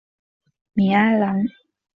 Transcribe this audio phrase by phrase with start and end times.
[0.73, 1.45] 米埃朗。